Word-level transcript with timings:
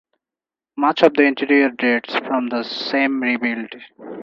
Much 0.77 1.03
of 1.03 1.13
the 1.13 1.21
interior 1.25 1.69
dates 1.69 2.15
from 2.27 2.47
the 2.49 2.63
same 2.63 3.21
rebuild. 3.21 3.71